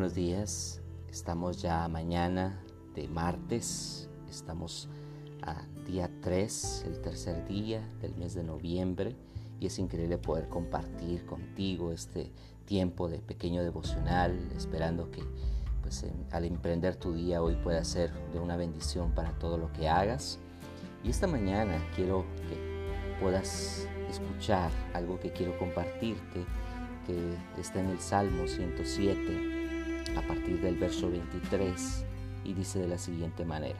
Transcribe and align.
buenos 0.00 0.14
días. 0.14 0.80
Estamos 1.10 1.60
ya 1.60 1.86
mañana 1.86 2.58
de 2.94 3.06
martes. 3.06 4.08
Estamos 4.30 4.88
a 5.42 5.60
día 5.84 6.10
3, 6.22 6.84
el 6.86 7.02
tercer 7.02 7.46
día 7.46 7.86
del 8.00 8.16
mes 8.16 8.32
de 8.32 8.42
noviembre. 8.42 9.14
Y 9.60 9.66
es 9.66 9.78
increíble 9.78 10.16
poder 10.16 10.48
compartir 10.48 11.26
contigo 11.26 11.92
este 11.92 12.32
tiempo 12.64 13.10
de 13.10 13.18
pequeño 13.18 13.62
devocional, 13.62 14.50
esperando 14.56 15.10
que 15.10 15.22
pues, 15.82 16.06
al 16.30 16.46
emprender 16.46 16.96
tu 16.96 17.12
día 17.12 17.42
hoy 17.42 17.56
pueda 17.56 17.84
ser 17.84 18.10
de 18.32 18.38
una 18.38 18.56
bendición 18.56 19.12
para 19.12 19.38
todo 19.38 19.58
lo 19.58 19.70
que 19.74 19.90
hagas. 19.90 20.38
Y 21.04 21.10
esta 21.10 21.26
mañana 21.26 21.76
quiero 21.94 22.24
que 22.48 23.20
puedas 23.20 23.86
escuchar 24.08 24.70
algo 24.94 25.20
que 25.20 25.30
quiero 25.30 25.58
compartirte 25.58 26.46
que 27.06 27.60
está 27.60 27.80
en 27.80 27.90
el 27.90 28.00
Salmo 28.00 28.48
107 28.48 29.59
a 30.16 30.22
partir 30.22 30.60
del 30.60 30.76
verso 30.76 31.10
23 31.10 32.04
y 32.44 32.54
dice 32.54 32.78
de 32.78 32.88
la 32.88 32.98
siguiente 32.98 33.44
manera. 33.44 33.78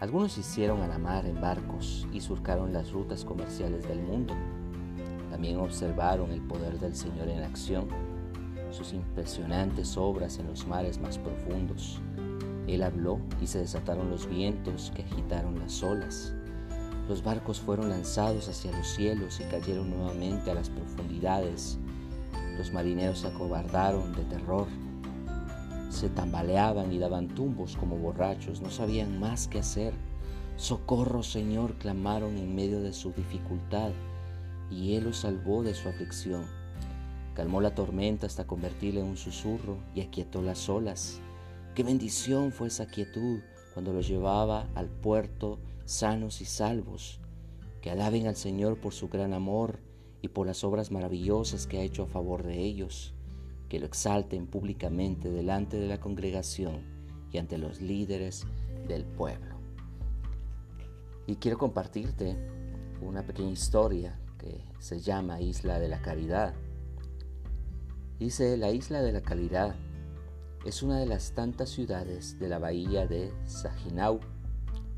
Algunos 0.00 0.38
hicieron 0.38 0.82
a 0.82 0.86
la 0.86 0.98
mar 0.98 1.26
en 1.26 1.40
barcos 1.40 2.06
y 2.12 2.20
surcaron 2.20 2.72
las 2.72 2.92
rutas 2.92 3.24
comerciales 3.24 3.86
del 3.88 4.00
mundo. 4.00 4.34
También 5.30 5.58
observaron 5.58 6.30
el 6.30 6.40
poder 6.42 6.78
del 6.78 6.94
Señor 6.94 7.28
en 7.28 7.42
acción, 7.42 7.88
sus 8.70 8.92
impresionantes 8.92 9.96
obras 9.96 10.38
en 10.38 10.46
los 10.46 10.66
mares 10.66 11.00
más 11.00 11.18
profundos. 11.18 12.00
Él 12.66 12.82
habló 12.82 13.20
y 13.40 13.46
se 13.46 13.58
desataron 13.58 14.10
los 14.10 14.28
vientos 14.28 14.92
que 14.94 15.02
agitaron 15.02 15.58
las 15.58 15.82
olas. 15.82 16.34
Los 17.08 17.22
barcos 17.22 17.60
fueron 17.60 17.88
lanzados 17.88 18.48
hacia 18.48 18.70
los 18.70 18.86
cielos 18.86 19.40
y 19.40 19.44
cayeron 19.44 19.90
nuevamente 19.90 20.50
a 20.50 20.54
las 20.54 20.68
profundidades 20.68 21.78
los 22.58 22.72
marineros 22.72 23.20
se 23.20 23.28
acobardaron 23.28 24.12
de 24.14 24.24
terror. 24.24 24.66
Se 25.88 26.08
tambaleaban 26.08 26.92
y 26.92 26.98
daban 26.98 27.28
tumbos 27.28 27.76
como 27.76 27.96
borrachos, 27.96 28.60
no 28.60 28.70
sabían 28.70 29.18
más 29.18 29.48
qué 29.48 29.60
hacer. 29.60 29.94
Socorro, 30.56 31.22
Señor, 31.22 31.74
clamaron 31.74 32.36
en 32.36 32.54
medio 32.54 32.80
de 32.80 32.92
su 32.92 33.12
dificultad, 33.12 33.92
y 34.70 34.94
Él 34.94 35.04
los 35.04 35.18
salvó 35.18 35.62
de 35.62 35.74
su 35.74 35.88
aflicción. 35.88 36.44
Calmó 37.34 37.60
la 37.60 37.74
tormenta 37.74 38.26
hasta 38.26 38.46
convertirla 38.46 39.00
en 39.00 39.06
un 39.06 39.16
susurro 39.16 39.78
y 39.94 40.00
aquietó 40.00 40.42
las 40.42 40.68
olas. 40.68 41.20
Qué 41.74 41.84
bendición 41.84 42.50
fue 42.50 42.66
esa 42.66 42.86
quietud 42.86 43.40
cuando 43.72 43.92
los 43.92 44.08
llevaba 44.08 44.66
al 44.74 44.88
puerto 44.88 45.60
sanos 45.84 46.40
y 46.40 46.44
salvos. 46.44 47.20
Que 47.80 47.92
alaben 47.92 48.26
al 48.26 48.34
Señor 48.34 48.78
por 48.80 48.92
su 48.92 49.08
gran 49.08 49.32
amor 49.32 49.78
y 50.20 50.28
por 50.28 50.46
las 50.46 50.64
obras 50.64 50.90
maravillosas 50.90 51.66
que 51.66 51.78
ha 51.78 51.82
hecho 51.82 52.02
a 52.02 52.08
favor 52.08 52.42
de 52.42 52.58
ellos, 52.58 53.14
que 53.68 53.78
lo 53.78 53.86
exalten 53.86 54.46
públicamente 54.46 55.30
delante 55.30 55.78
de 55.78 55.88
la 55.88 56.00
congregación 56.00 56.82
y 57.30 57.38
ante 57.38 57.58
los 57.58 57.80
líderes 57.80 58.46
del 58.86 59.04
pueblo. 59.04 59.56
Y 61.26 61.36
quiero 61.36 61.58
compartirte 61.58 62.36
una 63.02 63.22
pequeña 63.22 63.50
historia 63.50 64.18
que 64.38 64.64
se 64.78 65.00
llama 65.00 65.40
Isla 65.40 65.78
de 65.78 65.88
la 65.88 66.00
Caridad. 66.00 66.54
Dice, 68.18 68.56
la 68.56 68.70
Isla 68.70 69.02
de 69.02 69.12
la 69.12 69.20
Caridad 69.20 69.76
es 70.64 70.82
una 70.82 70.98
de 70.98 71.06
las 71.06 71.32
tantas 71.32 71.68
ciudades 71.68 72.38
de 72.38 72.48
la 72.48 72.58
bahía 72.58 73.06
de 73.06 73.32
Saginaw 73.44 74.20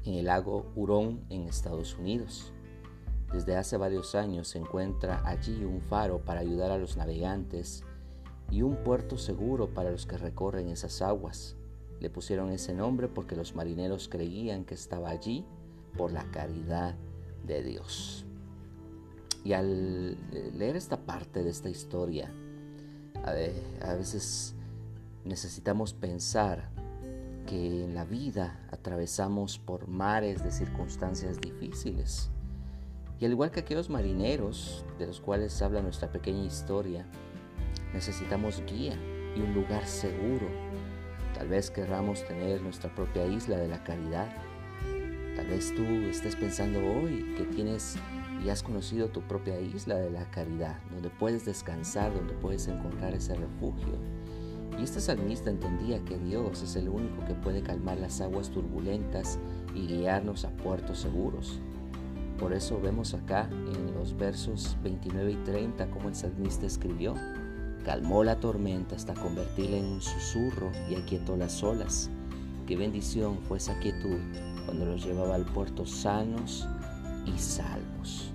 en 0.05 0.15
el 0.15 0.27
lago 0.27 0.71
Hurón 0.75 1.25
en 1.29 1.49
Estados 1.49 1.99
Unidos. 1.99 2.53
Desde 3.33 3.57
hace 3.57 3.77
varios 3.77 4.15
años 4.15 4.49
se 4.49 4.59
encuentra 4.59 5.23
allí 5.25 5.65
un 5.65 5.81
faro 5.81 6.25
para 6.25 6.41
ayudar 6.41 6.71
a 6.71 6.79
los 6.79 6.97
navegantes 6.97 7.85
y 8.51 8.63
un 8.63 8.77
puerto 8.77 9.17
seguro 9.17 9.73
para 9.73 9.91
los 9.91 10.07
que 10.07 10.19
recorren 10.19 10.69
esas 10.69 11.03
aguas. 11.03 11.57
Le 12.01 12.11
pusieron 12.11 12.51
ese 12.51 12.75
nombre 12.75 13.09
porque 13.09 13.37
los 13.37 13.55
marineros 13.55 14.09
creían 14.09 14.65
que 14.65 14.75
estaba 14.75 15.11
allí 15.11 15.45
por 15.97 16.13
la 16.13 16.25
caridad 16.31 16.95
de 17.47 17.63
Dios. 17.63 18.25
Y 19.45 19.53
al 19.53 20.19
eh, 20.33 20.51
leer 20.55 20.77
esta 20.77 20.99
parte 20.99 21.43
de 21.43 21.51
esta 21.51 21.69
historia, 21.69 22.33
a 23.23 23.95
veces 23.95 24.55
necesitamos 25.25 25.93
pensar 25.93 26.71
que 27.47 27.85
en 27.85 27.95
la 27.95 28.05
vida 28.05 28.67
atravesamos 28.71 29.59
por 29.59 29.89
mares 29.89 30.43
de 30.43 30.51
circunstancias 30.51 31.39
difíciles 31.41 32.31
y 33.21 33.27
al 33.27 33.33
igual 33.33 33.51
que 33.51 33.61
aquellos 33.61 33.91
marineros 33.91 34.85
de 34.99 35.07
los 35.07 35.21
cuales 35.21 35.61
habla 35.61 35.83
nuestra 35.83 36.11
pequeña 36.11 36.43
historia, 36.43 37.07
necesitamos 37.93 38.63
guía 38.67 38.95
y 39.37 39.41
un 39.41 39.55
lugar 39.55 39.87
seguro. 39.87 40.47
Tal 41.35 41.49
vez 41.49 41.71
querramos 41.71 42.25
tener 42.27 42.61
nuestra 42.63 42.95
propia 42.95 43.27
isla 43.27 43.57
de 43.57 43.69
la 43.69 43.83
caridad. 43.83 44.29
Tal 45.37 45.47
vez 45.47 45.75
tú 45.75 45.85
estés 46.09 46.37
pensando 46.37 46.81
hoy 46.81 47.35
que 47.37 47.45
tienes 47.45 47.97
y 48.45 48.49
has 48.49 48.63
conocido 48.63 49.09
tu 49.09 49.23
propia 49.23 49.61
isla 49.61 49.97
de 49.97 50.11
la 50.11 50.31
caridad, 50.31 50.79
donde 50.91 51.11
puedes 51.11 51.45
descansar, 51.45 52.13
donde 52.13 52.35
puedes 52.35 52.69
encontrar 52.69 53.15
ese 53.15 53.35
refugio. 53.35 53.99
Y 54.79 54.85
este 54.85 55.01
salmista 55.01 55.51
entendía 55.51 56.03
que 56.05 56.17
Dios 56.19 56.63
es 56.63 56.77
el 56.77 56.89
único 56.89 57.25
que 57.27 57.35
puede 57.35 57.63
calmar 57.63 57.99
las 57.99 58.21
aguas 58.21 58.51
turbulentas 58.51 59.39
y 59.75 59.87
guiarnos 59.87 60.45
a 60.45 60.51
puertos 60.51 60.99
seguros. 61.01 61.61
Por 62.39 62.55
eso 62.55 62.81
vemos 62.81 63.13
acá 63.13 63.49
en 63.51 63.95
los 63.95 64.17
versos 64.17 64.77
29 64.83 65.33
y 65.33 65.37
30 65.37 65.91
como 65.91 66.09
el 66.09 66.15
salmista 66.15 66.65
escribió, 66.67 67.15
calmó 67.85 68.25
la 68.25 68.41
tormenta 68.41 68.97
hasta 68.97 69.15
convertirla 69.15 69.79
en 69.79 69.87
un 69.87 70.01
susurro 70.01 70.71
y 70.89 70.95
aquietó 70.95 71.37
las 71.37 71.63
olas. 71.63 72.11
Qué 72.67 72.77
bendición 72.77 73.39
fue 73.49 73.59
esa 73.59 73.79
quietud 73.81 74.19
cuando 74.65 74.87
los 74.87 75.05
llevaba 75.05 75.35
al 75.35 75.45
puerto 75.45 75.87
sanos 75.87 76.69
y 77.27 77.39
salvos. 77.39 78.33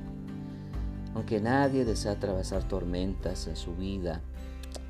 Aunque 1.13 1.39
nadie 1.39 1.85
desea 1.85 2.13
atravesar 2.13 2.67
tormentas 2.67 3.47
en 3.47 3.55
su 3.55 3.75
vida, 3.75 4.22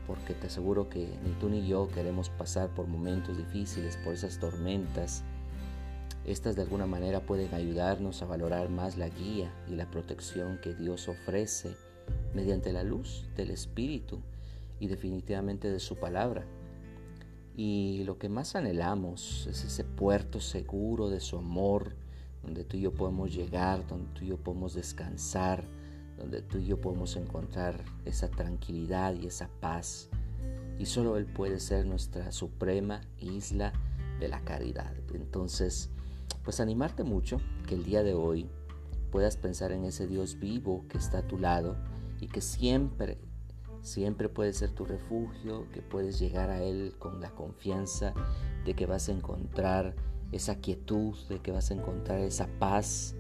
porque 0.08 0.34
te 0.34 0.48
aseguro 0.48 0.90
que 0.90 1.20
ni 1.24 1.32
tú 1.40 1.50
ni 1.50 1.68
yo 1.68 1.88
queremos 1.90 2.30
pasar 2.30 2.70
por 2.70 2.88
momentos 2.88 3.38
difíciles, 3.38 3.98
por 3.98 4.14
esas 4.14 4.40
tormentas, 4.40 5.24
estas 6.26 6.56
de 6.56 6.64
alguna 6.64 6.88
manera 6.88 7.22
pueden 7.22 7.54
ayudarnos 7.54 8.24
a 8.24 8.26
valorar 8.26 8.70
más 8.70 8.98
la 8.98 9.10
guía 9.10 9.54
y 9.70 9.76
la 9.76 9.90
protección 9.92 10.60
que 10.60 10.74
Dios 10.74 11.08
ofrece 11.08 11.76
mediante 12.34 12.74
la 12.74 12.84
luz 12.84 13.26
del 13.36 13.52
Espíritu 13.52 14.20
definitivamente 14.88 15.72
de 15.72 15.80
su 15.80 15.96
palabra. 15.96 16.46
Y 17.56 18.04
lo 18.04 18.18
que 18.18 18.28
más 18.28 18.56
anhelamos 18.56 19.48
es 19.50 19.64
ese 19.64 19.84
puerto 19.84 20.40
seguro 20.40 21.10
de 21.10 21.20
su 21.20 21.38
amor, 21.38 21.96
donde 22.44 22.64
tú 22.64 22.78
y 22.78 22.82
yo 22.82 22.94
podemos 22.94 23.34
llegar, 23.34 23.88
donde 23.88 24.12
tú 24.14 24.26
y 24.26 24.28
yo 24.28 24.38
podemos 24.38 24.74
descansar, 24.74 25.64
donde 26.18 26.42
tú 26.42 26.58
y 26.58 26.66
yo 26.66 26.80
podemos 26.80 27.16
encontrar 27.16 27.84
esa 28.04 28.30
tranquilidad 28.30 29.16
y 29.16 29.28
esa 29.28 29.50
paz. 29.62 30.10
Y 30.78 30.86
solo 30.86 31.18
Él 31.18 31.26
puede 31.26 31.60
ser 31.60 31.86
nuestra 31.86 32.32
suprema 32.32 33.02
isla 33.20 33.74
de 34.20 34.28
la 34.28 34.42
caridad. 34.42 34.94
Entonces, 35.14 35.90
pues 36.44 36.60
animarte 36.60 37.04
mucho 37.04 37.40
que 37.68 37.76
el 37.76 37.84
día 37.84 38.04
de 38.04 38.14
hoy 38.14 38.50
puedas 39.12 39.38
pensar 39.38 39.72
en 39.72 39.86
ese 39.86 40.08
Dios 40.08 40.40
vivo 40.40 40.86
que 40.90 40.98
está 40.98 41.20
a 41.20 41.28
tu 41.28 41.38
lado 41.38 41.78
y 42.20 42.28
que 42.28 42.42
siempre, 42.42 43.18
siempre 43.86 44.30
puede 44.30 44.52
ser 44.54 44.72
tu 44.72 44.84
refugio, 44.84 45.68
que 45.72 45.82
puedes 45.82 46.18
llegar 46.20 46.50
a 46.50 46.64
Él 46.64 46.96
con 46.98 47.22
la 47.22 47.30
confianza 47.30 48.16
de 48.66 48.74
que 48.74 48.88
vas 48.88 49.10
a 49.10 49.12
encontrar 49.12 49.96
esa 50.32 50.56
quietud, 50.56 51.16
de 51.30 51.40
que 51.40 51.52
vas 51.52 51.70
a 51.70 51.76
encontrar 51.76 52.20
esa 52.22 52.48
paz. 52.58 53.16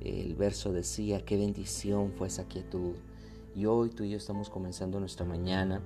El 0.00 0.36
verso 0.36 0.72
decía, 0.72 1.24
qué 1.24 1.36
bendición 1.36 2.12
fue 2.12 2.28
esa 2.28 2.46
quietud. 2.46 2.94
Y 3.56 3.66
hoy 3.66 3.90
tú 3.90 4.04
y 4.04 4.10
yo 4.10 4.16
estamos 4.16 4.48
comenzando 4.48 5.00
nuestra 5.00 5.26
mañana 5.26 5.82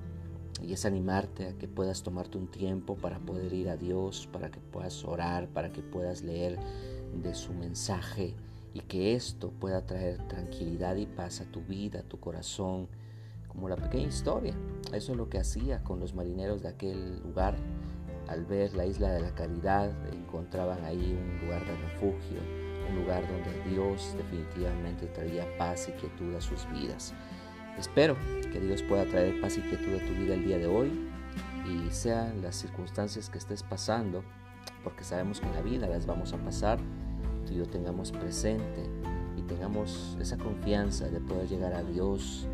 y 0.63 0.75
es 0.75 0.85
animarte 0.85 1.47
a 1.47 1.57
que 1.57 1.67
puedas 1.67 2.03
tomarte 2.03 2.37
un 2.37 2.51
tiempo 2.51 2.97
para 2.97 3.21
poder 3.21 3.55
ir 3.55 3.71
a 3.71 3.79
Dios, 3.79 4.29
para 4.31 4.51
que 4.51 4.61
puedas 4.61 5.03
orar, 5.03 5.49
para 5.49 5.73
que 5.73 5.81
puedas 5.81 6.21
leer 6.21 6.59
de 7.23 7.35
su 7.35 7.55
mensaje 7.55 8.35
y 8.75 8.81
que 8.81 9.15
esto 9.15 9.51
pueda 9.51 9.87
traer 9.87 10.19
tranquilidad 10.29 10.97
y 10.97 11.07
paz 11.07 11.41
a 11.41 11.47
tu 11.47 11.63
vida, 11.63 12.01
a 12.01 12.03
tu 12.03 12.21
corazón, 12.21 12.87
como 13.51 13.69
la 13.69 13.77
pequeña 13.77 14.09
historia. 14.09 14.55
Eso 14.93 15.13
es 15.13 15.19
lo 15.19 15.29
que 15.29 15.39
hacía 15.39 15.83
con 15.83 16.01
los 16.01 16.15
marineros 16.15 16.63
de 16.63 16.69
aquel 16.69 17.21
lugar. 17.21 17.57
Al 18.29 18.45
ver 18.45 18.75
la 18.75 18.87
isla 18.87 19.11
de 19.13 19.21
la 19.21 19.35
caridad, 19.35 19.91
encontraban 20.13 20.85
ahí 20.85 21.19
un 21.21 21.47
lugar 21.47 21.65
de 21.67 21.77
refugio, 21.77 22.41
un 22.89 23.01
lugar 23.01 23.23
donde 23.29 23.71
Dios 23.71 24.15
definitivamente 24.17 25.07
traía 25.07 25.47
paz 25.59 25.89
y 25.89 25.93
quietud 25.93 26.35
a 26.35 26.41
sus 26.41 26.71
vidas. 26.71 27.13
Espero 27.79 28.17
que 28.53 28.61
Dios 28.61 28.83
pueda 28.83 29.05
traer 29.07 29.41
paz 29.41 29.59
y 29.59 29.63
quietud 29.63 29.95
a 29.95 30.07
tu 30.07 30.13
vida 30.13 30.35
el 30.35 30.45
día 30.45 30.59
de 30.59 30.67
hoy 30.67 31.09
y 31.67 31.91
sean 31.91 32.43
las 32.43 32.57
circunstancias 32.57 33.31
que 33.31 33.39
estés 33.39 33.63
pasando, 33.63 34.23
porque 34.85 35.05
sabemos 35.05 35.41
que 35.41 35.47
en 35.47 35.55
la 35.55 35.63
vida 35.63 35.87
las 35.89 36.07
vamos 36.07 36.33
a 36.33 36.39
pasar, 36.39 36.79
tú 37.47 37.53
y 37.53 37.57
yo 37.57 37.67
tengamos 37.67 38.13
presente 38.13 38.85
y 39.37 39.43
tengamos 39.43 40.17
esa 40.21 40.37
confianza 40.37 41.09
de 41.09 41.21
poder 41.21 41.49
llegar 41.49 41.75
a 41.75 41.83
Dios 41.83 42.47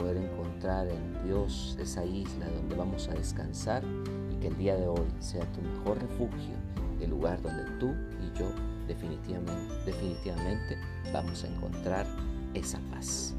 poder 0.00 0.16
encontrar 0.16 0.88
en 0.88 1.24
Dios 1.26 1.76
esa 1.78 2.04
isla 2.04 2.48
donde 2.48 2.74
vamos 2.74 3.08
a 3.08 3.14
descansar 3.14 3.84
y 4.32 4.36
que 4.36 4.48
el 4.48 4.56
día 4.56 4.76
de 4.76 4.88
hoy 4.88 5.06
sea 5.18 5.44
tu 5.52 5.60
mejor 5.60 6.00
refugio, 6.00 6.54
el 7.00 7.10
lugar 7.10 7.40
donde 7.42 7.64
tú 7.78 7.94
y 8.20 8.38
yo 8.38 8.50
definitivamente, 8.86 9.74
definitivamente 9.84 10.78
vamos 11.12 11.44
a 11.44 11.48
encontrar 11.48 12.06
esa 12.54 12.78
paz. 12.90 13.34